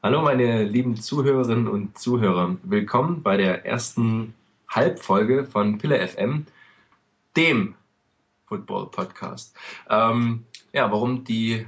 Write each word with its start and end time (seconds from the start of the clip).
Hallo 0.00 0.22
meine 0.22 0.62
lieben 0.62 0.94
Zuhörerinnen 0.94 1.66
und 1.66 1.98
Zuhörer. 1.98 2.56
Willkommen 2.62 3.20
bei 3.24 3.36
der 3.36 3.66
ersten 3.66 4.32
Halbfolge 4.68 5.44
von 5.44 5.78
Pille 5.78 6.06
FM, 6.06 6.46
dem 7.36 7.74
Football 8.46 8.92
Podcast. 8.92 9.56
Ähm, 9.90 10.44
ja, 10.72 10.92
warum 10.92 11.24
die 11.24 11.66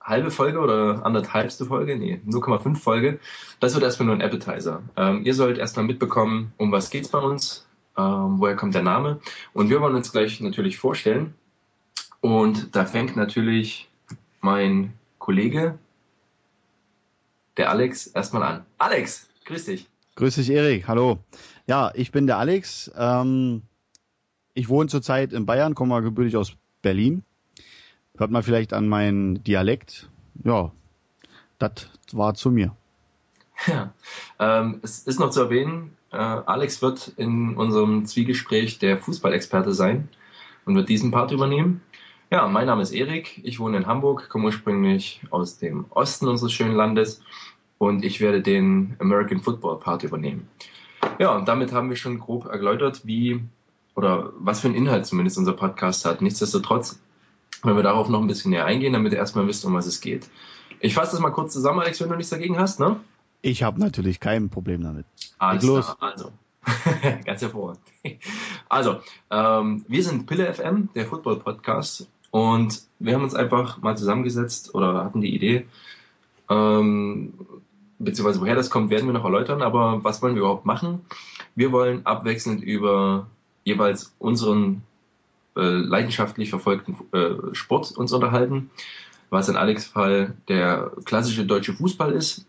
halbe 0.00 0.32
Folge 0.32 0.58
oder 0.58 1.06
anderthalbste 1.06 1.66
Folge? 1.66 1.96
Nee, 1.96 2.20
0,5 2.26 2.74
Folge. 2.74 3.20
Das 3.60 3.74
wird 3.74 3.84
erstmal 3.84 4.06
nur 4.06 4.16
ein 4.16 4.22
Appetizer. 4.22 4.82
Ähm, 4.96 5.24
ihr 5.24 5.34
sollt 5.34 5.56
erstmal 5.56 5.86
mitbekommen, 5.86 6.52
um 6.56 6.72
was 6.72 6.90
geht's 6.90 7.10
bei 7.10 7.20
uns, 7.20 7.64
ähm, 7.96 8.40
woher 8.40 8.56
kommt 8.56 8.74
der 8.74 8.82
Name. 8.82 9.20
Und 9.52 9.70
wir 9.70 9.80
wollen 9.80 9.94
uns 9.94 10.10
gleich 10.10 10.40
natürlich 10.40 10.78
vorstellen. 10.78 11.32
Und 12.22 12.74
da 12.74 12.86
fängt 12.86 13.14
natürlich 13.14 13.88
mein 14.40 14.94
Kollege, 15.20 15.78
der 17.58 17.70
Alex, 17.70 18.06
erstmal 18.06 18.42
an. 18.44 18.66
Alex, 18.78 19.28
grüß 19.44 19.66
dich. 19.66 19.86
Grüß 20.14 20.36
dich, 20.36 20.50
Erik. 20.50 20.88
Hallo. 20.88 21.18
Ja, 21.66 21.92
ich 21.94 22.12
bin 22.12 22.26
der 22.26 22.38
Alex. 22.38 22.90
Ähm, 22.96 23.62
ich 24.54 24.68
wohne 24.68 24.88
zurzeit 24.88 25.32
in 25.32 25.44
Bayern, 25.44 25.74
komme 25.74 25.90
mal 25.90 26.02
gebürtig 26.02 26.36
aus 26.36 26.54
Berlin. 26.82 27.22
Hört 28.16 28.30
man 28.30 28.42
vielleicht 28.42 28.72
an 28.72 28.88
meinen 28.88 29.42
Dialekt. 29.44 30.08
Ja, 30.44 30.72
das 31.58 31.88
war 32.12 32.34
zu 32.34 32.50
mir. 32.50 32.74
Ja, 33.66 33.92
ähm, 34.38 34.78
es 34.82 35.00
ist 35.00 35.18
noch 35.18 35.30
zu 35.30 35.40
erwähnen, 35.40 35.96
äh, 36.12 36.16
Alex 36.16 36.80
wird 36.80 37.12
in 37.16 37.56
unserem 37.56 38.06
Zwiegespräch 38.06 38.78
der 38.78 38.98
Fußballexperte 38.98 39.72
sein 39.74 40.08
und 40.64 40.76
wird 40.76 40.88
diesen 40.88 41.10
Part 41.10 41.32
übernehmen. 41.32 41.82
Ja, 42.30 42.46
mein 42.46 42.66
Name 42.66 42.82
ist 42.82 42.92
Erik, 42.92 43.40
ich 43.42 43.58
wohne 43.58 43.78
in 43.78 43.86
Hamburg, 43.86 44.28
komme 44.28 44.44
ursprünglich 44.46 45.22
aus 45.30 45.56
dem 45.56 45.86
Osten 45.88 46.28
unseres 46.28 46.52
schönen 46.52 46.74
Landes 46.74 47.22
und 47.78 48.04
ich 48.04 48.20
werde 48.20 48.42
den 48.42 48.96
American 48.98 49.40
Football 49.40 49.80
Part 49.80 50.02
übernehmen. 50.02 50.46
Ja, 51.18 51.34
und 51.34 51.48
damit 51.48 51.72
haben 51.72 51.88
wir 51.88 51.96
schon 51.96 52.18
grob 52.18 52.44
erläutert, 52.44 53.06
wie 53.06 53.40
oder 53.94 54.30
was 54.38 54.60
für 54.60 54.68
einen 54.68 54.76
Inhalt 54.76 55.06
zumindest 55.06 55.38
unser 55.38 55.54
Podcast 55.54 56.04
hat. 56.04 56.20
Nichtsdestotrotz, 56.20 57.00
wenn 57.62 57.76
wir 57.76 57.82
darauf 57.82 58.10
noch 58.10 58.20
ein 58.20 58.26
bisschen 58.26 58.50
näher 58.50 58.66
eingehen, 58.66 58.92
damit 58.92 59.12
ihr 59.14 59.18
erstmal 59.18 59.46
wisst, 59.46 59.64
um 59.64 59.72
was 59.72 59.86
es 59.86 60.02
geht. 60.02 60.28
Ich 60.80 60.92
fasse 60.92 61.12
das 61.12 61.20
mal 61.20 61.30
kurz 61.30 61.54
zusammen, 61.54 61.80
Alex, 61.80 61.98
wenn 62.02 62.10
du 62.10 62.16
nichts 62.16 62.30
dagegen 62.30 62.58
hast, 62.58 62.78
ne? 62.78 63.00
Ich 63.40 63.62
habe 63.62 63.80
natürlich 63.80 64.20
kein 64.20 64.50
Problem 64.50 64.82
damit. 64.82 65.06
Alles 65.38 65.64
klar, 65.64 65.96
also. 66.00 66.30
Ganz 67.24 67.40
hervorragend. 67.40 67.80
Also, 68.68 68.98
ähm, 69.30 69.86
wir 69.88 70.04
sind 70.04 70.26
Pille 70.26 70.52
FM, 70.52 70.90
der 70.94 71.06
Football 71.06 71.38
Podcast 71.38 72.06
und 72.30 72.82
wir 72.98 73.14
haben 73.14 73.22
uns 73.22 73.34
einfach 73.34 73.80
mal 73.82 73.96
zusammengesetzt 73.96 74.74
oder 74.74 75.04
hatten 75.04 75.20
die 75.20 75.34
Idee, 75.34 75.66
ähm, 76.50 77.34
beziehungsweise 77.98 78.40
woher 78.40 78.54
das 78.54 78.70
kommt, 78.70 78.90
werden 78.90 79.06
wir 79.06 79.12
noch 79.12 79.24
erläutern, 79.24 79.62
aber 79.62 80.02
was 80.04 80.22
wollen 80.22 80.34
wir 80.34 80.42
überhaupt 80.42 80.66
machen? 80.66 81.00
Wir 81.54 81.72
wollen 81.72 82.06
abwechselnd 82.06 82.62
über 82.62 83.26
jeweils 83.64 84.14
unseren 84.18 84.82
äh, 85.56 85.60
leidenschaftlich 85.60 86.50
verfolgten 86.50 86.96
äh, 87.12 87.54
Sport 87.54 87.92
uns 87.92 88.12
unterhalten, 88.12 88.70
was 89.30 89.48
in 89.48 89.56
Alex 89.56 89.86
Fall 89.86 90.34
der 90.48 90.92
klassische 91.04 91.44
deutsche 91.44 91.74
Fußball 91.74 92.12
ist 92.12 92.46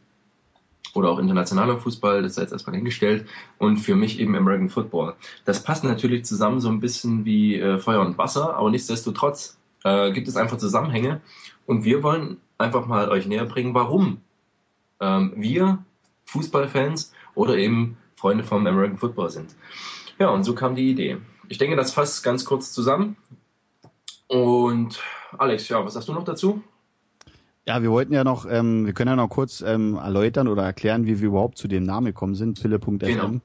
oder 0.94 1.10
auch 1.10 1.20
internationaler 1.20 1.78
Fußball, 1.78 2.24
das 2.24 2.36
sei 2.36 2.44
jetzt 2.44 2.52
erstmal 2.52 2.76
hingestellt, 2.76 3.28
und 3.58 3.78
für 3.78 3.96
mich 3.96 4.20
eben 4.20 4.36
American 4.36 4.70
Football. 4.70 5.16
Das 5.46 5.64
passt 5.64 5.84
natürlich 5.84 6.26
zusammen 6.26 6.60
so 6.60 6.70
ein 6.70 6.80
bisschen 6.80 7.26
wie 7.26 7.60
äh, 7.60 7.78
Feuer 7.78 8.02
und 8.02 8.18
Wasser, 8.18 8.56
aber 8.56 8.72
nichtsdestotrotz 8.72 9.59
äh, 9.84 10.12
gibt 10.12 10.28
es 10.28 10.36
einfach 10.36 10.58
Zusammenhänge. 10.58 11.22
Und 11.66 11.84
wir 11.84 12.04
wollen 12.04 12.38
einfach 12.58 12.86
mal 12.86 13.10
euch 13.10 13.26
näher 13.26 13.46
bringen, 13.46 13.74
warum 13.74 14.22
ähm, 15.00 15.34
wir 15.36 15.84
Fußballfans 16.26 17.14
oder 17.36 17.58
eben 17.58 17.98
Freunde 18.16 18.44
vom 18.44 18.66
American 18.68 18.98
Football 18.98 19.30
sind. 19.30 19.56
Ja, 20.20 20.30
und 20.30 20.44
so 20.44 20.54
kam 20.54 20.76
die 20.76 20.90
Idee. 20.90 21.18
Ich 21.48 21.58
denke, 21.58 21.76
das 21.76 21.94
fasst 21.94 22.24
ganz 22.24 22.46
kurz 22.46 22.74
zusammen. 22.74 23.16
Und 24.28 25.02
Alex, 25.38 25.70
ja, 25.70 25.84
was 25.84 25.94
sagst 25.94 26.10
du 26.10 26.14
noch 26.14 26.26
dazu? 26.26 26.62
Ja, 27.68 27.82
wir 27.82 27.92
wollten 27.92 28.14
ja 28.14 28.24
noch, 28.24 28.46
ähm, 28.50 28.86
wir 28.86 28.94
können 28.94 29.10
ja 29.10 29.16
noch 29.16 29.30
kurz 29.30 29.62
ähm, 29.62 29.96
erläutern 29.96 30.48
oder 30.48 30.64
erklären, 30.64 31.06
wie 31.06 31.20
wir 31.20 31.28
überhaupt 31.28 31.58
zu 31.58 31.68
dem 31.68 31.84
Namen 31.84 32.08
gekommen 32.08 32.36
sind, 32.36 32.62
pille.fm. 32.62 32.98
Genau. 32.98 33.40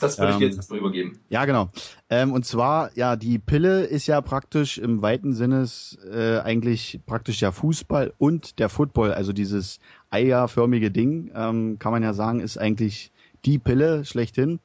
Das 0.00 0.18
würde 0.18 0.32
ich 0.32 0.38
dir 0.38 0.46
ähm, 0.46 0.52
jetzt 0.52 0.70
mal 0.70 0.78
übergeben. 0.78 1.20
Ja, 1.28 1.44
genau. 1.44 1.70
Ähm, 2.10 2.32
und 2.32 2.44
zwar, 2.44 2.90
ja, 2.96 3.16
die 3.16 3.38
Pille 3.38 3.84
ist 3.84 4.06
ja 4.06 4.20
praktisch 4.20 4.78
im 4.78 5.02
weiten 5.02 5.32
Sinne 5.32 5.66
äh, 6.12 6.38
eigentlich 6.38 7.00
praktisch 7.06 7.40
ja 7.40 7.52
Fußball 7.52 8.12
und 8.18 8.58
der 8.58 8.68
Football, 8.68 9.12
also 9.12 9.32
dieses 9.32 9.80
eierförmige 10.10 10.90
Ding, 10.90 11.30
ähm, 11.34 11.78
kann 11.78 11.92
man 11.92 12.02
ja 12.02 12.12
sagen, 12.12 12.40
ist 12.40 12.58
eigentlich 12.58 13.12
die 13.44 13.58
Pille 13.58 14.04
schlechthin. 14.04 14.60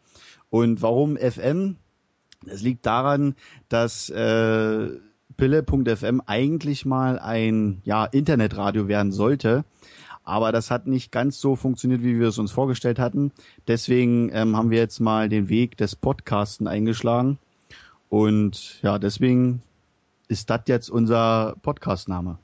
Und 0.50 0.82
warum 0.82 1.18
FM? 1.18 1.78
Es 2.46 2.62
liegt 2.62 2.86
daran, 2.86 3.36
dass 3.68 4.10
äh, 4.10 4.90
Pille.fm 5.40 6.22
eigentlich 6.26 6.86
mal 6.86 7.18
ein 7.18 7.82
ja, 7.86 8.04
Internetradio 8.04 8.90
werden 8.90 9.14
sollte. 9.14 9.64
Aber 10.26 10.52
das 10.52 10.70
hat 10.70 10.86
nicht 10.86 11.14
ganz 11.14 11.40
so 11.40 11.56
funktioniert, 11.56 12.04
wie 12.04 12.20
wir 12.20 12.28
es 12.28 12.38
uns 12.38 12.52
vorgestellt 12.52 13.00
hatten. 13.00 13.32
Deswegen 13.66 14.30
ähm, 14.34 14.58
haben 14.58 14.70
wir 14.70 14.80
jetzt 14.80 15.00
mal 15.00 15.30
den 15.30 15.48
Weg 15.48 15.78
des 15.78 15.96
Podcasten 15.96 16.68
eingeschlagen. 16.68 17.40
Und 18.10 18.82
ja, 18.82 19.00
deswegen 19.00 19.64
ist 20.28 20.50
das 20.50 20.64
jetzt 20.68 20.90
unser 20.90 21.56
Podcastname. 21.62 22.38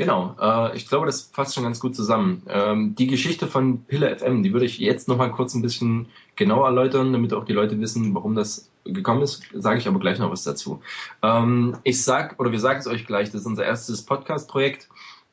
Genau, 0.00 0.34
äh, 0.40 0.74
ich 0.74 0.88
glaube, 0.88 1.04
das 1.04 1.20
fasst 1.20 1.54
schon 1.54 1.64
ganz 1.64 1.78
gut 1.78 1.94
zusammen. 1.94 2.42
Ähm, 2.48 2.94
die 2.94 3.06
Geschichte 3.06 3.46
von 3.46 3.84
Pille 3.84 4.16
FM, 4.16 4.42
die 4.42 4.54
würde 4.54 4.64
ich 4.64 4.78
jetzt 4.78 5.08
noch 5.08 5.18
mal 5.18 5.30
kurz 5.30 5.54
ein 5.54 5.60
bisschen 5.60 6.06
genauer 6.36 6.68
erläutern, 6.68 7.12
damit 7.12 7.34
auch 7.34 7.44
die 7.44 7.52
Leute 7.52 7.78
wissen, 7.78 8.14
warum 8.14 8.34
das 8.34 8.70
gekommen 8.84 9.20
ist. 9.20 9.42
Sage 9.52 9.78
ich 9.78 9.86
aber 9.86 9.98
gleich 9.98 10.18
noch 10.18 10.30
was 10.30 10.42
dazu. 10.42 10.80
Ähm, 11.20 11.76
ich 11.84 12.02
sag 12.02 12.40
oder 12.40 12.50
wir 12.50 12.60
sagen 12.60 12.78
es 12.78 12.86
euch 12.86 13.06
gleich, 13.06 13.30
das 13.30 13.42
ist 13.42 13.46
unser 13.46 13.66
erstes 13.66 14.00
Podcast-Projekt. 14.00 14.88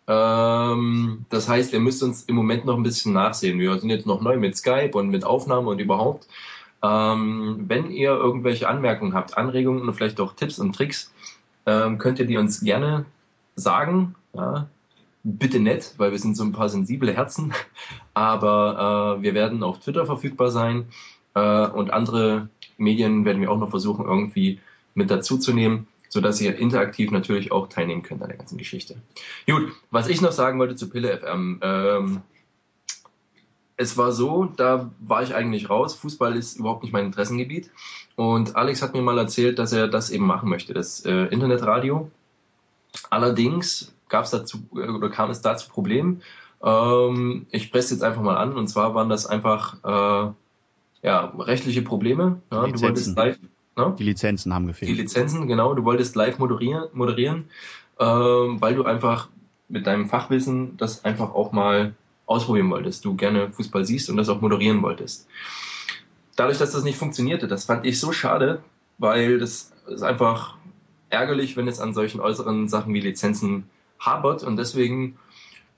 Ähm, 0.06 1.26
das 1.30 1.48
heißt, 1.48 1.72
ihr 1.72 1.80
müsst 1.80 2.04
uns 2.04 2.24
im 2.24 2.36
Moment 2.36 2.66
noch 2.66 2.76
ein 2.76 2.84
bisschen 2.84 3.14
nachsehen. 3.14 3.60
Wir 3.60 3.80
sind 3.80 3.90
jetzt 3.90 4.06
noch 4.06 4.20
neu 4.20 4.36
mit 4.36 4.58
Skype 4.58 4.92
und 4.96 5.08
mit 5.08 5.24
Aufnahme 5.24 5.70
und 5.70 5.80
überhaupt. 5.80 6.28
Ähm, 6.84 7.64
wenn 7.70 7.90
ihr 7.90 8.10
irgendwelche 8.10 8.68
Anmerkungen 8.68 9.14
habt, 9.14 9.38
Anregungen 9.38 9.88
und 9.88 9.94
vielleicht 9.94 10.20
auch 10.20 10.34
Tipps 10.34 10.60
und 10.60 10.76
Tricks, 10.76 11.14
ähm, 11.66 12.00
könnt 12.00 12.20
ihr 12.20 12.26
die 12.26 12.36
uns 12.36 12.60
gerne 12.60 13.06
sagen. 13.56 14.16
Ja? 14.38 14.68
Bitte 15.24 15.60
nett, 15.60 15.96
weil 15.98 16.12
wir 16.12 16.20
sind 16.20 16.38
so 16.38 16.44
ein 16.44 16.54
paar 16.54 16.70
sensible 16.70 17.14
Herzen. 17.14 17.54
Aber 18.14 19.18
äh, 19.18 19.24
wir 19.24 19.34
werden 19.34 19.64
auf 19.64 19.80
Twitter 19.80 20.06
verfügbar 20.06 20.52
sein 20.52 20.86
äh, 21.34 21.68
und 21.68 21.92
andere 21.92 22.50
Medien 22.78 23.26
werden 23.26 23.42
wir 23.42 23.52
auch 23.52 23.60
noch 23.60 23.70
versuchen, 23.70 24.06
irgendwie 24.06 24.60
mit 24.94 25.12
dazuzunehmen 25.12 25.88
sodass 26.10 26.42
ihr 26.42 26.58
interaktiv 26.58 27.12
natürlich 27.12 27.52
auch 27.52 27.68
teilnehmen 27.68 28.04
könnt 28.04 28.22
an 28.22 28.30
der 28.30 28.38
ganzen 28.38 28.58
Geschichte. 28.58 28.96
Gut, 29.46 29.74
was 29.92 30.08
ich 30.08 30.22
noch 30.22 30.32
sagen 30.32 30.60
wollte 30.60 30.76
zu 30.76 30.90
Pille 30.90 31.18
FM. 31.18 31.60
Ähm, 31.62 32.22
es 33.76 33.98
war 33.98 34.12
so, 34.12 34.46
da 34.46 34.90
war 35.00 35.22
ich 35.22 35.36
eigentlich 35.36 35.70
raus. 35.70 35.96
Fußball 35.96 36.36
ist 36.36 36.58
überhaupt 36.58 36.84
nicht 36.84 36.94
mein 36.94 37.06
Interessengebiet. 37.06 37.70
Und 38.16 38.56
Alex 38.56 38.82
hat 38.82 38.94
mir 38.94 39.02
mal 39.02 39.18
erzählt, 39.20 39.60
dass 39.60 39.72
er 39.72 39.88
das 39.88 40.10
eben 40.10 40.26
machen 40.26 40.50
möchte, 40.50 40.74
das 40.74 41.06
äh, 41.06 41.26
Internetradio. 41.26 42.10
Allerdings 43.12 43.94
gab 44.10 44.26
es 44.26 44.32
dazu 44.32 44.60
oder 44.72 45.10
kam 45.10 45.30
es 45.30 45.42
dazu 45.42 45.70
Problemen. 45.70 46.22
Ähm, 46.64 47.46
ich 47.52 47.64
spreche 47.64 47.94
jetzt 47.94 48.04
einfach 48.04 48.22
mal 48.22 48.38
an. 48.38 48.54
Und 48.54 48.68
zwar 48.68 48.96
waren 48.96 49.10
das 49.10 49.26
einfach 49.26 49.76
äh, 49.84 50.32
ja, 51.04 51.34
rechtliche 51.38 51.82
Probleme. 51.82 52.42
Ja, 52.52 52.68
du 52.68 52.82
wolltest 52.82 53.16
live 53.16 53.38
Ne? 53.78 53.96
Die 54.00 54.04
Lizenzen 54.04 54.54
haben 54.54 54.66
gefehlt. 54.66 54.90
Die 54.90 54.96
Lizenzen, 54.96 55.48
genau. 55.48 55.76
Du 55.76 55.84
wolltest 55.86 56.16
live 56.16 56.40
moderieren, 56.40 56.86
moderieren 56.94 57.46
ähm, 58.00 58.60
weil 58.60 58.76
du 58.76 58.84
einfach 58.84 59.30
mit 59.70 59.86
deinem 59.86 60.08
Fachwissen 60.08 60.78
das 60.78 61.06
einfach 61.06 61.34
auch 61.34 61.52
mal 61.52 61.94
ausprobieren 62.26 62.70
wolltest. 62.72 63.06
Du 63.06 63.16
gerne 63.16 63.52
Fußball 63.52 63.86
siehst 63.86 64.10
und 64.10 64.18
das 64.18 64.30
auch 64.30 64.42
moderieren 64.42 64.82
wolltest. 64.82 65.28
Dadurch, 66.36 66.58
dass 66.58 66.72
das 66.72 66.84
nicht 66.84 66.98
funktionierte, 66.98 67.48
das 67.48 67.66
fand 67.66 67.86
ich 67.86 68.00
so 68.00 68.12
schade, 68.12 68.62
weil 68.98 69.40
das 69.40 69.72
ist 69.88 70.04
einfach 70.04 70.56
ärgerlich, 71.10 71.56
wenn 71.56 71.68
es 71.68 71.80
an 71.80 71.94
solchen 71.94 72.20
äußeren 72.20 72.68
Sachen 72.68 72.94
wie 72.94 73.00
Lizenzen 73.00 73.70
habert 74.00 74.44
und 74.44 74.58
deswegen 74.58 75.18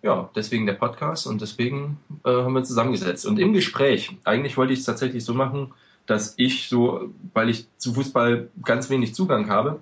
ja, 0.01 0.29
deswegen 0.35 0.65
der 0.65 0.73
Podcast 0.73 1.27
und 1.27 1.41
deswegen 1.41 1.97
äh, 2.23 2.29
haben 2.29 2.53
wir 2.53 2.63
zusammengesetzt. 2.63 3.25
Und 3.25 3.37
im 3.37 3.53
Gespräch, 3.53 4.15
eigentlich 4.23 4.55
wollte 4.57 4.73
ich 4.73 4.79
es 4.79 4.85
tatsächlich 4.85 5.25
so 5.25 5.33
machen, 5.33 5.73
dass 6.05 6.33
ich 6.37 6.69
so, 6.69 7.09
weil 7.33 7.49
ich 7.49 7.67
zu 7.77 7.93
Fußball 7.93 8.49
ganz 8.63 8.89
wenig 8.89 9.13
Zugang 9.13 9.49
habe, 9.49 9.81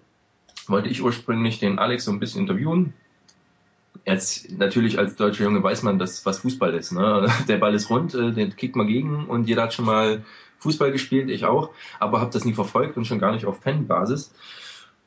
wollte 0.68 0.89
ich 0.89 1.01
ursprünglich 1.01 1.60
den 1.60 1.80
Alex 1.80 2.06
so 2.06 2.12
ein 2.12 2.19
bisschen 2.19 2.42
interviewen. 2.42 2.94
Jetzt 4.06 4.51
natürlich 4.57 4.98
als 4.98 5.16
deutscher 5.16 5.44
Junge 5.45 5.62
weiß 5.62 5.84
man, 5.84 6.00
dass 6.00 6.25
was 6.25 6.39
Fußball 6.39 6.74
ist. 6.74 6.92
Ne? 6.92 7.28
Der 7.48 7.57
Ball 7.57 7.75
ist 7.75 7.89
rund, 7.89 8.16
äh, 8.16 8.31
den 8.31 8.56
kickt 8.56 8.75
man 8.75 8.88
gegen 8.88 9.25
und 9.25 9.48
jeder 9.48 9.63
hat 9.63 9.74
schon 9.74 9.86
mal 9.86 10.24
Fußball 10.60 10.92
gespielt, 10.92 11.30
ich 11.30 11.45
auch, 11.45 11.69
aber 12.00 12.19
habe 12.19 12.31
das 12.31 12.44
nie 12.44 12.54
verfolgt 12.54 12.98
und 12.98 13.06
schon 13.06 13.19
gar 13.19 13.31
nicht 13.31 13.45
auf 13.45 13.62
Fanbasis. 13.62 14.31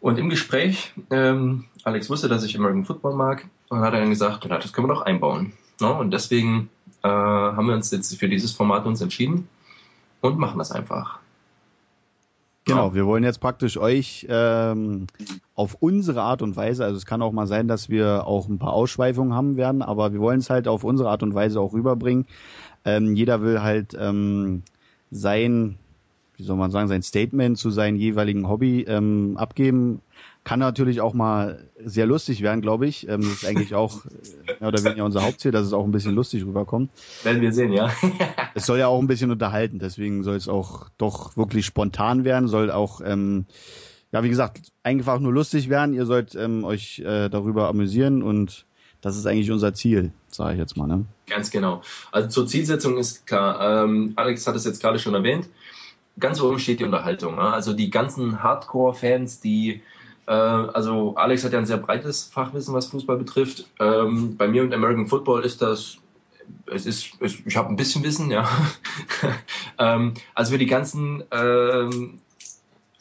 Und 0.01 0.19
im 0.19 0.31
Gespräch, 0.31 0.93
ähm, 1.11 1.67
Alex 1.85 2.09
wusste, 2.09 2.29
dass 2.29 2.45
ich 2.45 2.57
American 2.57 2.85
Football 2.85 3.15
mag 3.15 3.47
und 3.69 3.81
hat 3.81 3.93
dann 3.93 4.09
gesagt, 4.09 4.45
ja, 4.45 4.59
das 4.59 4.73
können 4.73 4.89
wir 4.89 4.95
doch 4.95 5.03
einbauen. 5.03 5.53
Ne? 5.81 5.93
Und 5.93 6.11
deswegen 6.13 6.71
äh, 7.03 7.09
haben 7.09 7.67
wir 7.67 7.75
uns 7.75 7.91
jetzt 7.91 8.19
für 8.19 8.29
dieses 8.29 8.53
Format 8.53 8.87
uns 8.87 9.01
entschieden 9.01 9.49
und 10.21 10.39
machen 10.39 10.59
das 10.59 10.73
einfach. 10.73 11.21
Genau, 12.67 12.95
wir 12.95 13.07
wollen 13.07 13.25
jetzt 13.25 13.41
praktisch 13.41 13.79
euch 13.79 14.27
ähm, 14.29 15.07
auf 15.55 15.77
unsere 15.81 16.23
Art 16.23 16.41
und 16.41 16.57
Weise, 16.57 16.85
also 16.85 16.97
es 16.97 17.07
kann 17.07 17.23
auch 17.23 17.33
mal 17.33 17.47
sein, 17.47 17.67
dass 17.69 17.89
wir 17.89 18.27
auch 18.27 18.49
ein 18.49 18.59
paar 18.59 18.75
Ausschweifungen 18.75 19.35
haben 19.35 19.57
werden, 19.57 19.83
aber 19.83 20.13
wir 20.13 20.21
wollen 20.21 20.39
es 20.39 20.51
halt 20.51 20.69
auf 20.69 20.85
unsere 20.85 21.11
Art 21.11 21.23
und 21.23 21.35
Weise 21.35 21.61
auch 21.61 21.73
rüberbringen. 21.73 22.27
Ähm, 22.85 23.17
jeder 23.17 23.43
will 23.43 23.61
halt 23.61 23.97
ähm, 23.99 24.63
sein, 25.11 25.80
wie 26.41 26.45
soll 26.45 26.57
man 26.57 26.71
sagen, 26.71 26.89
sein 26.89 27.03
Statement 27.03 27.59
zu 27.59 27.71
seinem 27.71 27.97
jeweiligen 27.97 28.49
Hobby 28.49 28.85
ähm, 28.89 29.37
abgeben. 29.37 30.01
Kann 30.43 30.59
natürlich 30.59 31.03
auch 31.03 31.13
mal 31.13 31.69
sehr 31.85 32.07
lustig 32.07 32.41
werden, 32.41 32.63
glaube 32.63 32.87
ich. 32.87 33.07
Ähm, 33.07 33.21
das 33.21 33.31
ist 33.31 33.45
eigentlich 33.45 33.75
auch 33.75 34.07
ja, 34.61 34.67
oder 34.67 34.83
weniger 34.83 35.05
unser 35.05 35.23
Hauptziel, 35.23 35.51
dass 35.53 35.67
es 35.67 35.75
auch 35.75 35.85
ein 35.85 35.93
bisschen 35.93 36.15
lustig 36.15 36.45
rüberkommt. 36.47 36.91
Werden 37.23 37.43
wir 37.43 37.53
sehen, 37.53 37.73
ja. 37.75 37.91
es 38.55 38.65
soll 38.65 38.79
ja 38.79 38.87
auch 38.87 39.01
ein 39.01 39.07
bisschen 39.07 39.31
unterhalten, 39.31 39.79
deswegen 39.79 40.23
soll 40.23 40.37
es 40.37 40.49
auch 40.49 40.89
doch 40.97 41.37
wirklich 41.37 41.67
spontan 41.67 42.25
werden, 42.25 42.49
soll 42.49 42.71
auch, 42.71 43.03
ähm, 43.05 43.45
ja, 44.13 44.25
wie 44.25 44.31
gesagt, 44.31 44.73
einfach 44.83 45.21
nur 45.21 45.33
lustig 45.33 45.69
werden. 45.69 45.95
Ihr 45.95 46.07
sollt 46.07 46.35
ähm, 46.35 46.65
euch 46.65 47.01
äh, 47.01 47.29
darüber 47.29 47.69
amüsieren 47.69 48.23
und 48.23 48.65
das 49.03 49.17
ist 49.17 49.27
eigentlich 49.27 49.51
unser 49.51 49.75
Ziel, 49.75 50.13
sage 50.29 50.55
ich 50.55 50.59
jetzt 50.59 50.77
mal. 50.77 50.87
Ne? 50.87 51.05
Ganz 51.29 51.51
genau. 51.51 51.83
Also 52.13 52.29
zur 52.29 52.47
Zielsetzung 52.47 52.99
ist 52.99 53.27
klar, 53.27 53.85
ähm, 53.85 54.13
Alex 54.17 54.47
hat 54.47 54.57
es 54.57 54.65
jetzt 54.65 54.81
gerade 54.81 54.99
schon 54.99 55.15
erwähnt, 55.15 55.49
ganz 56.21 56.41
oben 56.41 56.59
steht 56.59 56.81
die 56.81 56.85
Unterhaltung. 56.85 57.37
Ne? 57.37 57.43
Also 57.43 57.73
die 57.73 57.91
ganzen 57.91 58.43
Hardcore-Fans, 58.43 59.41
die 59.41 59.83
äh, 60.27 60.33
also 60.33 61.17
Alex 61.17 61.45
hat 61.45 61.53
ja 61.53 61.59
ein 61.59 61.67
sehr 61.67 61.79
breites 61.79 62.25
Fachwissen, 62.25 62.73
was 62.73 62.87
Fußball 62.87 63.17
betrifft. 63.17 63.69
Ähm, 63.81 64.37
bei 64.37 64.47
mir 64.47 64.63
und 64.63 64.73
American 64.73 65.09
Football 65.09 65.43
ist 65.43 65.61
das, 65.61 65.99
es 66.67 66.87
ist, 66.87 67.13
ich 67.21 67.57
habe 67.57 67.69
ein 67.69 67.77
bisschen 67.77 68.05
Wissen, 68.05 68.31
ja. 68.31 68.49
ähm, 69.79 70.15
also 70.35 70.53
für 70.53 70.59
die 70.59 70.67
ganzen 70.67 71.25
ähm, 71.33 72.21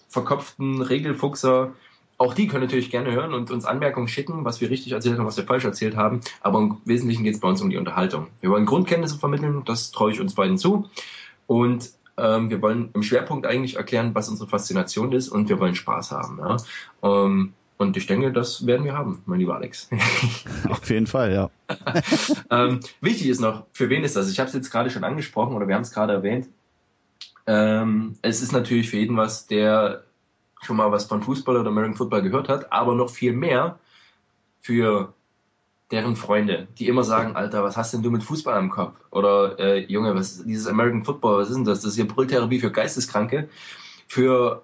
verkopften 0.07 0.81
Regelfuchser, 0.81 1.73
auch 2.17 2.33
die 2.33 2.47
können 2.47 2.63
natürlich 2.63 2.91
gerne 2.91 3.11
hören 3.11 3.33
und 3.33 3.49
uns 3.49 3.63
Anmerkungen 3.63 4.09
schicken, 4.09 4.43
was 4.43 4.59
wir 4.59 4.69
richtig 4.69 4.91
erzählt 4.91 5.17
haben, 5.17 5.25
was 5.25 5.37
wir 5.37 5.45
falsch 5.45 5.63
erzählt 5.63 5.95
haben. 5.95 6.19
Aber 6.41 6.59
im 6.59 6.77
Wesentlichen 6.83 7.23
geht 7.23 7.35
es 7.35 7.39
bei 7.39 7.47
uns 7.47 7.61
um 7.61 7.69
die 7.69 7.77
Unterhaltung. 7.77 8.27
Wir 8.41 8.49
wollen 8.49 8.65
Grundkenntnisse 8.65 9.17
vermitteln, 9.17 9.63
das 9.65 9.91
traue 9.91 10.11
ich 10.11 10.19
uns 10.19 10.33
beiden 10.33 10.57
zu. 10.57 10.89
Und 11.47 11.91
ähm, 12.21 12.49
wir 12.49 12.61
wollen 12.61 12.89
im 12.93 13.03
Schwerpunkt 13.03 13.45
eigentlich 13.45 13.77
erklären, 13.77 14.13
was 14.15 14.29
unsere 14.29 14.49
Faszination 14.49 15.11
ist 15.11 15.29
und 15.29 15.49
wir 15.49 15.59
wollen 15.59 15.75
Spaß 15.75 16.11
haben. 16.11 16.39
Ja? 16.39 16.57
Ähm, 17.03 17.53
und 17.77 17.95
ich 17.95 18.07
denke, 18.07 18.33
das 18.33 18.65
werden 18.65 18.83
wir 18.83 18.93
haben, 18.93 19.21
mein 19.25 19.39
lieber 19.39 19.55
Alex. 19.55 19.89
Auf 20.69 20.89
jeden 20.89 21.07
Fall, 21.07 21.31
ja. 21.31 21.49
ähm, 22.51 22.81
wichtig 22.99 23.29
ist 23.29 23.39
noch, 23.39 23.67
für 23.71 23.89
wen 23.89 24.03
ist 24.03 24.17
das? 24.17 24.29
Ich 24.29 24.39
habe 24.39 24.49
es 24.49 24.53
jetzt 24.53 24.69
gerade 24.69 24.89
schon 24.89 25.05
angesprochen 25.05 25.55
oder 25.55 25.67
wir 25.67 25.75
haben 25.75 25.83
es 25.83 25.91
gerade 25.91 26.11
erwähnt. 26.11 26.49
Ähm, 27.47 28.17
es 28.21 28.41
ist 28.41 28.51
natürlich 28.51 28.89
für 28.89 28.97
jeden 28.97 29.15
was, 29.15 29.47
der 29.47 30.03
schon 30.61 30.75
mal 30.75 30.91
was 30.91 31.05
von 31.05 31.23
Fußball 31.23 31.55
oder 31.55 31.69
American 31.69 31.95
Football 31.95 32.21
gehört 32.21 32.49
hat, 32.49 32.71
aber 32.73 32.95
noch 32.95 33.09
viel 33.09 33.31
mehr 33.31 33.79
für 34.61 35.13
deren 35.91 36.15
Freunde, 36.15 36.67
die 36.77 36.87
immer 36.87 37.03
sagen, 37.03 37.35
Alter, 37.35 37.63
was 37.63 37.75
hast 37.75 37.93
denn 37.93 38.03
du 38.03 38.11
mit 38.11 38.23
Fußball 38.23 38.55
am 38.55 38.69
Kopf? 38.69 38.95
Oder 39.11 39.57
äh, 39.59 39.79
Junge, 39.85 40.13
was 40.15 40.33
ist 40.33 40.45
dieses 40.45 40.67
American 40.67 41.03
Football, 41.03 41.41
was 41.41 41.49
ist 41.49 41.55
denn 41.55 41.65
das? 41.65 41.81
Das 41.81 41.91
ist 41.91 41.95
hier 41.95 42.07
Brülltherapie 42.07 42.59
für 42.59 42.71
Geisteskranke. 42.71 43.49
Für 44.07 44.63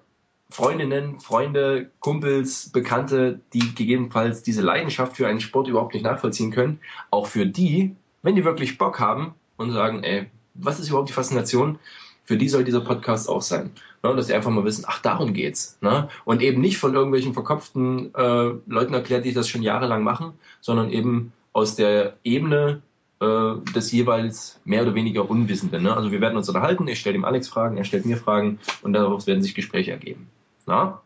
Freundinnen, 0.50 1.18
Freunde, 1.18 1.90
Kumpels, 1.98 2.70
Bekannte, 2.70 3.40
die 3.52 3.74
gegebenenfalls 3.74 4.42
diese 4.42 4.62
Leidenschaft 4.62 5.16
für 5.16 5.26
einen 5.26 5.40
Sport 5.40 5.68
überhaupt 5.68 5.94
nicht 5.94 6.04
nachvollziehen 6.04 6.52
können. 6.52 6.80
Auch 7.10 7.26
für 7.26 7.46
die, 7.46 7.96
wenn 8.22 8.36
die 8.36 8.44
wirklich 8.44 8.78
Bock 8.78 9.00
haben 9.00 9.34
und 9.56 9.72
sagen, 9.72 10.04
ey, 10.04 10.26
was 10.54 10.78
ist 10.78 10.88
überhaupt 10.88 11.08
die 11.08 11.14
Faszination? 11.14 11.78
Für 12.26 12.36
die 12.36 12.48
soll 12.48 12.64
dieser 12.64 12.80
Podcast 12.80 13.28
auch 13.28 13.42
sein. 13.42 13.70
Ne? 14.02 14.14
Dass 14.14 14.26
sie 14.26 14.34
einfach 14.34 14.50
mal 14.50 14.64
wissen, 14.64 14.84
ach, 14.86 15.00
darum 15.00 15.32
geht's. 15.32 15.78
Ne? 15.80 16.08
Und 16.24 16.42
eben 16.42 16.60
nicht 16.60 16.78
von 16.78 16.92
irgendwelchen 16.92 17.32
verkopften 17.32 18.14
äh, 18.14 18.50
Leuten 18.66 18.94
erklärt, 18.94 19.24
die 19.24 19.32
das 19.32 19.48
schon 19.48 19.62
jahrelang 19.62 20.02
machen, 20.02 20.32
sondern 20.60 20.90
eben 20.90 21.32
aus 21.52 21.76
der 21.76 22.16
Ebene 22.24 22.82
äh, 23.20 23.54
des 23.74 23.92
jeweils 23.92 24.60
mehr 24.64 24.82
oder 24.82 24.94
weniger 24.94 25.30
Unwissenden. 25.30 25.84
Ne? 25.84 25.96
Also 25.96 26.10
wir 26.10 26.20
werden 26.20 26.36
uns 26.36 26.48
unterhalten, 26.48 26.86
ich 26.88 27.00
stelle 27.00 27.14
dem 27.14 27.24
Alex 27.24 27.48
Fragen, 27.48 27.78
er 27.78 27.84
stellt 27.84 28.04
mir 28.04 28.16
Fragen 28.16 28.58
und 28.82 28.92
daraus 28.92 29.26
werden 29.26 29.42
sich 29.42 29.54
Gespräche 29.54 29.92
ergeben. 29.92 30.28
Na? 30.66 31.00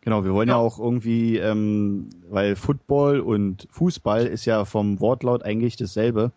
Genau, 0.00 0.24
wir 0.24 0.34
wollen 0.34 0.48
ja, 0.48 0.56
ja 0.56 0.60
auch 0.60 0.80
irgendwie, 0.80 1.36
ähm, 1.36 2.08
weil 2.28 2.56
Football 2.56 3.20
und 3.20 3.68
Fußball 3.70 4.26
ist 4.26 4.44
ja 4.46 4.64
vom 4.64 4.98
Wortlaut 4.98 5.44
eigentlich 5.44 5.76
dasselbe, 5.76 6.32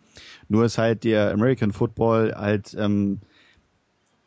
nur 0.50 0.66
ist 0.66 0.78
halt 0.78 1.04
der 1.04 1.32
American 1.32 1.72
Football 1.72 2.36
halt 2.38 2.76
ähm, 2.78 3.22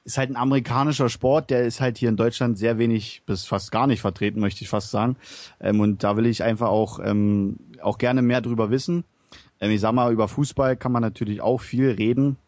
ist 0.09 0.17
halt 0.17 0.31
ein 0.31 0.37
amerikanischer 0.37 1.11
Sport, 1.11 1.51
der 1.51 1.67
ist 1.67 1.83
halt 1.83 1.99
hier 1.99 2.09
in 2.09 2.17
Deutschland 2.17 2.57
sehr 2.57 2.79
wenig 2.79 3.21
bis 3.27 3.45
fast 3.45 3.71
gar 3.71 3.87
nicht 3.87 4.01
vertreten, 4.01 4.41
möchte 4.41 4.65
ich 4.65 4.71
fast 4.71 4.91
sagen. 4.91 5.17
Ähm, 5.61 5.81
und 5.81 6.03
da 6.03 6.17
will 6.17 6.25
ich 6.25 6.43
einfach 6.43 6.69
auch, 6.69 6.99
ähm, 7.05 7.59
auch 7.83 7.99
gerne 7.99 8.23
mehr 8.23 8.41
drüber 8.41 8.71
wissen. 8.71 9.05
Ähm, 9.61 9.71
ich 9.71 9.83
sag 9.83 9.93
mal, 9.93 10.11
über 10.11 10.27
Fußball 10.27 10.79
kann 10.79 10.93
man 10.93 11.03
natürlich 11.03 11.43
auch 11.43 11.59
viel 11.61 11.91
reden, 11.91 12.39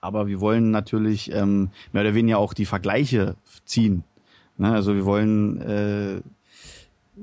aber 0.00 0.28
wir 0.28 0.40
wollen 0.40 0.70
natürlich 0.70 1.32
ähm, 1.32 1.70
mehr 1.92 2.02
oder 2.02 2.14
weniger 2.14 2.38
auch 2.38 2.54
die 2.54 2.66
Vergleiche 2.66 3.34
ziehen. 3.64 4.04
Ne? 4.56 4.70
Also 4.70 4.94
wir 4.94 5.04
wollen 5.04 5.60
äh, 5.62 6.20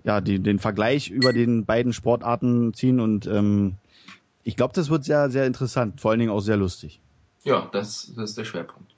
ja 0.04 0.20
die, 0.20 0.40
den 0.40 0.60
Vergleich 0.60 1.10
über 1.10 1.32
den 1.32 1.64
beiden 1.64 1.94
Sportarten 1.94 2.74
ziehen 2.74 3.00
und 3.00 3.28
ähm, 3.28 3.76
ich 4.44 4.58
glaube, 4.58 4.74
das 4.74 4.90
wird 4.90 5.06
sehr, 5.06 5.30
sehr 5.30 5.48
interessant, 5.48 6.02
vor 6.02 6.12
allen 6.12 6.20
Dingen 6.20 6.34
auch 6.34 6.42
sehr 6.42 6.58
lustig. 6.58 7.00
Ja, 7.46 7.70
das, 7.72 8.12
das 8.14 8.32
ist 8.32 8.38
der 8.38 8.44
Schwerpunkt. 8.44 8.94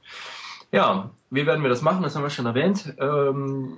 Ja, 0.71 1.11
wie 1.29 1.45
werden 1.45 1.63
wir 1.63 1.69
das 1.69 1.81
machen? 1.81 2.03
Das 2.03 2.15
haben 2.15 2.23
wir 2.23 2.29
schon 2.29 2.45
erwähnt. 2.45 2.93
Ähm, 2.99 3.73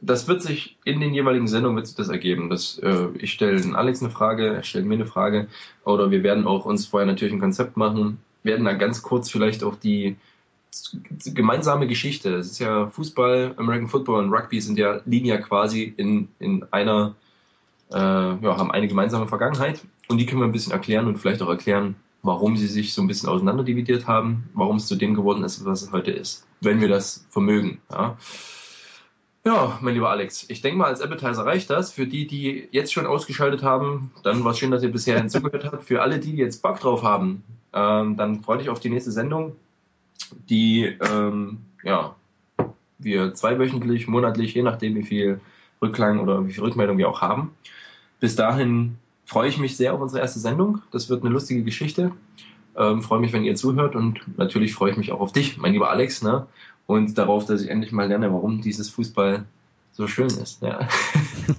das 0.00 0.28
wird 0.28 0.42
sich 0.42 0.76
in 0.84 1.00
den 1.00 1.14
jeweiligen 1.14 1.48
Sendungen 1.48 1.76
wird 1.76 1.86
sich 1.86 1.96
das 1.96 2.08
ergeben. 2.08 2.50
Das, 2.50 2.78
äh, 2.78 3.08
ich 3.18 3.32
stelle 3.32 3.76
Alex 3.76 4.02
eine 4.02 4.10
Frage, 4.10 4.54
er 4.54 4.62
stellt 4.62 4.86
mir 4.86 4.94
eine 4.94 5.06
Frage. 5.06 5.48
Oder 5.84 6.10
wir 6.10 6.22
werden 6.22 6.46
auch 6.46 6.64
uns 6.64 6.86
vorher 6.86 7.06
natürlich 7.06 7.34
ein 7.34 7.40
Konzept 7.40 7.76
machen, 7.76 8.18
werden 8.42 8.64
dann 8.64 8.78
ganz 8.78 9.02
kurz 9.02 9.30
vielleicht 9.30 9.64
auch 9.64 9.76
die 9.76 10.16
gemeinsame 11.24 11.86
Geschichte. 11.86 12.36
Das 12.36 12.46
ist 12.46 12.58
ja 12.58 12.88
Fußball, 12.88 13.54
American 13.56 13.88
Football 13.88 14.24
und 14.24 14.32
Rugby 14.32 14.60
sind 14.60 14.78
ja, 14.78 15.00
ja 15.06 15.38
quasi 15.38 15.94
in, 15.96 16.28
in 16.38 16.64
einer, 16.70 17.14
äh, 17.90 17.96
ja, 17.96 18.56
haben 18.56 18.70
eine 18.70 18.88
gemeinsame 18.88 19.26
Vergangenheit. 19.26 19.82
Und 20.08 20.18
die 20.18 20.26
können 20.26 20.40
wir 20.40 20.46
ein 20.46 20.52
bisschen 20.52 20.72
erklären 20.72 21.06
und 21.06 21.18
vielleicht 21.18 21.42
auch 21.42 21.48
erklären, 21.48 21.96
warum 22.22 22.56
sie 22.56 22.66
sich 22.66 22.92
so 22.92 23.02
ein 23.02 23.06
bisschen 23.06 23.28
auseinanderdividiert 23.28 24.06
haben, 24.06 24.48
warum 24.54 24.76
es 24.76 24.86
zu 24.86 24.96
dem 24.96 25.14
geworden 25.14 25.44
ist, 25.44 25.64
was 25.64 25.82
es 25.82 25.92
heute 25.92 26.10
ist, 26.10 26.46
wenn 26.60 26.80
wir 26.80 26.88
das 26.88 27.26
vermögen. 27.30 27.80
Ja, 27.90 28.16
ja 29.44 29.78
mein 29.80 29.94
lieber 29.94 30.10
Alex, 30.10 30.46
ich 30.48 30.60
denke 30.60 30.78
mal, 30.78 30.86
als 30.86 31.00
Appetizer 31.00 31.46
reicht 31.46 31.70
das. 31.70 31.92
Für 31.92 32.06
die, 32.06 32.26
die 32.26 32.68
jetzt 32.72 32.92
schon 32.92 33.06
ausgeschaltet 33.06 33.62
haben, 33.62 34.10
dann 34.22 34.44
war 34.44 34.52
es 34.52 34.58
schön, 34.58 34.70
dass 34.70 34.82
ihr 34.82 34.92
bisher 34.92 35.18
hinzugehört 35.20 35.64
habt. 35.64 35.84
Für 35.84 36.02
alle, 36.02 36.18
die, 36.18 36.36
jetzt 36.36 36.62
Bock 36.62 36.80
drauf 36.80 37.02
haben, 37.02 37.44
ähm, 37.72 38.16
dann 38.16 38.42
freue 38.42 38.58
dich 38.58 38.68
auf 38.68 38.80
die 38.80 38.90
nächste 38.90 39.12
Sendung, 39.12 39.56
die 40.48 40.84
ähm, 40.84 41.58
ja, 41.84 42.16
wir 42.98 43.34
zweiwöchentlich, 43.34 44.08
monatlich, 44.08 44.54
je 44.54 44.62
nachdem, 44.62 44.94
wie 44.96 45.04
viel 45.04 45.40
Rückklang 45.82 46.20
oder 46.20 46.46
wie 46.46 46.52
viel 46.52 46.64
Rückmeldung 46.64 46.98
wir 46.98 47.08
auch 47.08 47.20
haben. 47.20 47.54
Bis 48.18 48.34
dahin 48.34 48.96
freue 49.26 49.48
ich 49.48 49.58
mich 49.58 49.76
sehr 49.76 49.92
auf 49.92 50.00
unsere 50.00 50.22
erste 50.22 50.38
Sendung. 50.38 50.80
Das 50.92 51.10
wird 51.10 51.22
eine 51.22 51.32
lustige 51.32 51.62
Geschichte. 51.62 52.12
Ähm, 52.76 53.02
freue 53.02 53.20
mich, 53.20 53.32
wenn 53.32 53.44
ihr 53.44 53.56
zuhört 53.56 53.96
und 53.96 54.20
natürlich 54.38 54.72
freue 54.74 54.92
ich 54.92 54.96
mich 54.96 55.12
auch 55.12 55.20
auf 55.20 55.32
dich, 55.32 55.58
mein 55.58 55.72
lieber 55.72 55.90
Alex, 55.90 56.22
ne? 56.22 56.46
Und 56.86 57.18
darauf, 57.18 57.44
dass 57.46 57.62
ich 57.62 57.68
endlich 57.68 57.90
mal 57.90 58.06
lerne, 58.06 58.32
warum 58.32 58.60
dieses 58.60 58.88
Fußball 58.90 59.44
so 59.92 60.06
schön 60.06 60.26
ist. 60.26 60.62
Ja, 60.62 60.86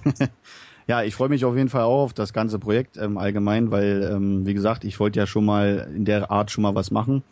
ja 0.86 1.02
ich 1.02 1.14
freue 1.14 1.28
mich 1.28 1.44
auf 1.44 1.56
jeden 1.56 1.68
Fall 1.68 1.82
auch 1.82 2.04
auf 2.04 2.12
das 2.14 2.32
ganze 2.32 2.58
Projekt 2.58 2.96
ähm, 2.96 3.18
allgemein, 3.18 3.70
weil, 3.70 4.08
ähm, 4.10 4.46
wie 4.46 4.54
gesagt, 4.54 4.84
ich 4.84 4.98
wollte 5.00 5.18
ja 5.18 5.26
schon 5.26 5.44
mal 5.44 5.90
in 5.94 6.04
der 6.04 6.30
Art 6.30 6.50
schon 6.50 6.62
mal 6.62 6.74
was 6.74 6.90
machen. 6.90 7.22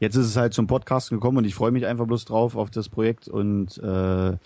Jetzt 0.00 0.16
ist 0.16 0.26
es 0.26 0.36
halt 0.36 0.54
zum 0.54 0.66
Podcast 0.66 1.10
gekommen 1.10 1.38
und 1.38 1.44
ich 1.44 1.54
freue 1.54 1.72
mich 1.72 1.86
einfach 1.86 2.06
bloß 2.06 2.24
drauf 2.24 2.56
auf 2.56 2.70
das 2.70 2.88
Projekt 2.88 3.28
und 3.28 3.78
äh, 3.78 4.36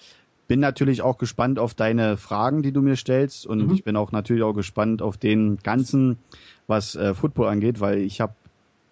bin 0.48 0.60
natürlich 0.60 1.02
auch 1.02 1.18
gespannt 1.18 1.58
auf 1.58 1.74
deine 1.74 2.16
Fragen, 2.16 2.62
die 2.62 2.72
du 2.72 2.80
mir 2.80 2.96
stellst 2.96 3.46
und 3.46 3.66
mhm. 3.66 3.74
ich 3.74 3.84
bin 3.84 3.96
auch 3.96 4.10
natürlich 4.10 4.42
auch 4.42 4.54
gespannt 4.54 5.02
auf 5.02 5.16
den 5.16 5.58
ganzen, 5.58 6.18
was 6.66 6.96
äh, 6.96 7.14
Football 7.14 7.48
angeht, 7.48 7.80
weil 7.80 7.98
ich 7.98 8.20
habe, 8.20 8.32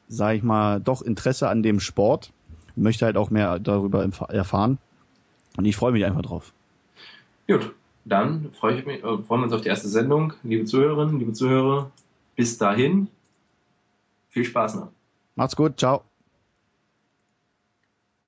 sage 0.07 0.37
ich 0.37 0.43
mal, 0.43 0.81
doch 0.81 1.03
Interesse 1.03 1.49
an 1.49 1.63
dem 1.63 1.81
Sport, 1.81 2.31
möchte 2.77 3.07
halt 3.07 3.17
auch 3.17 3.31
mehr 3.31 3.59
darüber 3.59 4.09
erfahren 4.29 4.79
und 5.57 5.65
ich 5.65 5.75
freue 5.75 5.93
mich 5.93 6.05
einfach 6.05 6.23
drauf. 6.23 6.53
Gut, 7.49 7.73
dann 8.05 8.53
freue 8.53 8.79
ich 8.79 8.87
mich, 8.87 8.99
äh, 8.99 9.19
freuen 9.19 9.41
wir 9.41 9.45
uns 9.45 9.53
auf 9.55 9.63
die 9.63 9.69
erste 9.69 9.89
Sendung, 9.89 10.35
liebe 10.43 10.67
Zuhörerinnen, 10.67 11.19
liebe 11.19 11.33
Zuhörer. 11.33 11.91
Bis 12.37 12.59
dahin, 12.59 13.09
viel 14.29 14.45
Spaß 14.45 14.75
noch. 14.77 14.89
Macht's 15.37 15.57
gut, 15.57 15.79
ciao. 15.79 16.03